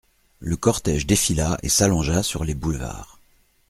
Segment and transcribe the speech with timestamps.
[0.39, 3.19] Le cortége défila et s'allongea sur les boulevards.